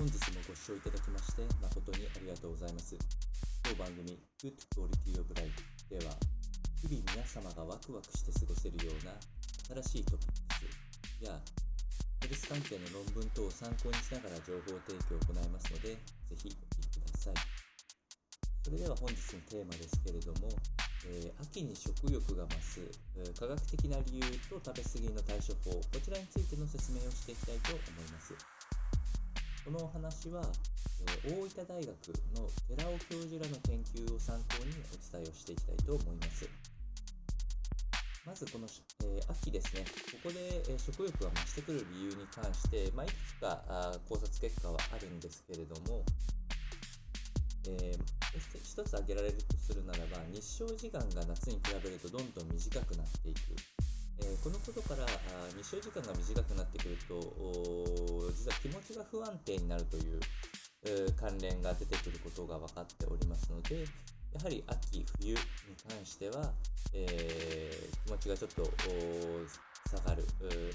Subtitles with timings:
[0.00, 2.96] 本日もご視聴いただきまして誠にありがとうございます。
[3.60, 5.52] 当番組 Good Quality of Life
[5.92, 6.16] では
[6.80, 9.12] 日々皆様がワクワクして過ごせるような
[9.84, 11.36] 新しいトピックスや
[12.24, 17.36] ヘルス関係の論文等を参考にしながら情報提供を行いますので、ぜひお聞きください。
[18.64, 20.48] それでは本日のテーマですけれども、
[21.12, 22.80] えー、秋に食欲が増す、
[23.20, 28.59] え、科学的な理由と食べ過ぎの対処法、こちらについての説明をしていきたいと思います。
[29.64, 30.40] このお話は、
[31.24, 31.88] え、大分大学
[32.34, 36.48] の寺尾教授らの研究を参考にお伝えをしていきたいと思います。
[38.24, 38.66] まずこの、
[39.04, 39.84] え、秋ですね、
[40.24, 46.04] ここで、え、食欲が増してくる理由に関して、まあ、いくつかあ考察結果はあるんですけれども、
[47.68, 53.38] えー、一つ挙げられるとするならば日照時間が夏に比べるとどんどん短くなっていく、
[54.20, 55.08] えー、このことからあ
[55.52, 57.20] 日照時間が短くなってくると
[58.30, 60.20] 実は気持ちが不安定になるという、
[61.20, 63.84] 関連が出てくることが分かっておりますので
[64.32, 65.38] やはり秋冬に
[65.86, 66.52] 関しては、
[66.94, 68.62] えー、気持ちがちょっと
[69.90, 70.24] 下がる、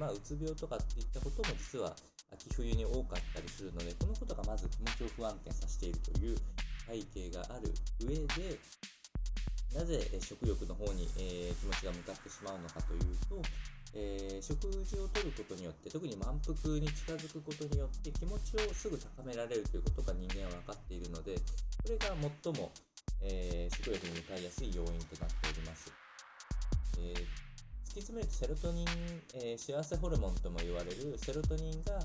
[0.00, 1.94] まあ、うつ病とかっていったことも実は
[2.32, 6.36] 秋冬に多かったりするのでこのことがまず気持ちを不安定させているという
[6.88, 8.58] 背景がある上で、
[9.74, 13.40] なぜ食欲の方に、えー、気持ちが向かってしまうのかというと、
[13.94, 21.40] えー、食事をとることによって、特に満腹に近づくことによって気持ちをすぐ高められるということが人間は分かっているので、こ
[21.88, 22.72] れが最も、
[23.20, 25.92] えー、食欲に向かいやすい要因となっております。
[26.98, 27.52] えー
[27.92, 28.86] 突き詰めるとセロトニン、
[29.34, 32.00] え、幸せホルモンとも言われるセロトニンが、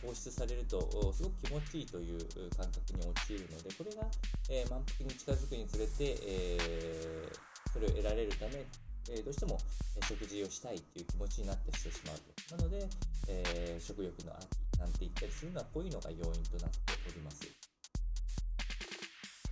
[0.00, 2.18] 放出されるとすごく気持ちいいという
[2.56, 4.08] 感覚に陥るのでこれが、
[4.48, 7.28] え、満腹に近づくにつれて、え
[7.70, 8.64] それを得られるため、
[9.10, 9.58] えどうしても、
[9.96, 12.18] え食事をしたいという気持ちになってしてしまう
[12.48, 12.88] となので、
[13.28, 17.66] えー食欲の秋なんて言ったりするのはこういうのが要因となっております。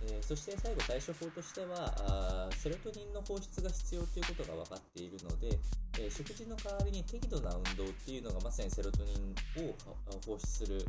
[0.07, 5.57] えー、そして最後対処法としてはあセロトニンの放出が必要ということが分かっているので、
[5.97, 9.73] えー、食事の代わりに適度な運動っていうのがまさにセロトニンを
[10.25, 10.85] 放出する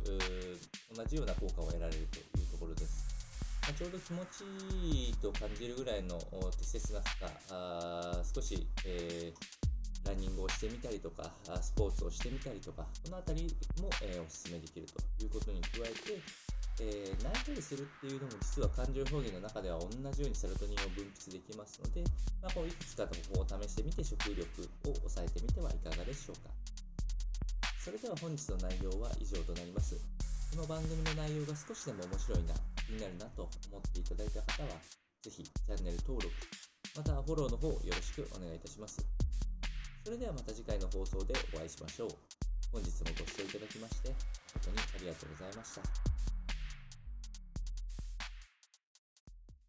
[0.95, 3.16] 同じような効果を得られるというところです。
[3.67, 4.47] まあ、ちょうど気持ち
[4.79, 6.15] いいと感じるぐらいの
[6.55, 11.29] 適切な負荷少し、えー、ランニングをしてみたりとか
[11.59, 16.23] スポーツをしてみたりとかこの辺りも、えー、お勧めできるということに加えて
[16.79, 22.05] えー、泣いたりするっていうのも実は感情表現の中では同じようにセロトニンを分泌できますので、
[22.37, 24.45] まあ、こういくつかの方法を試してみて食欲
[24.85, 26.53] を抑えてみてはいかがでしょうか。
[27.81, 29.97] それでは本日の内容は以上となります。
[30.53, 32.53] この番組の内容が少しでも面白いな
[32.87, 34.79] 気になるなと思っていただいた方は
[35.21, 36.31] ぜひチャンネル登録
[36.95, 39.03] またフォローの方よろしくお願いいたします
[40.05, 42.09] それではまた次回の放送でお会いしましょう
[42.71, 44.15] 本日もご視聴いただきまして
[44.55, 46.06] 誠にありがとうございました。